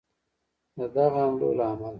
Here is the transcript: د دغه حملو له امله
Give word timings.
د 0.77 0.79
دغه 0.95 1.15
حملو 1.25 1.49
له 1.57 1.63
امله 1.71 1.89